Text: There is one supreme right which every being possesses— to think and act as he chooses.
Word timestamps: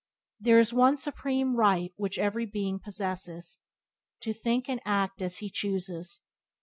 There 0.39 0.57
is 0.59 0.73
one 0.73 0.97
supreme 0.97 1.55
right 1.55 1.93
which 1.95 2.17
every 2.17 2.47
being 2.47 2.79
possesses— 2.79 3.59
to 4.23 4.33
think 4.33 4.67
and 4.67 4.81
act 4.83 5.21
as 5.21 5.37
he 5.37 5.49
chooses. 5.51 6.21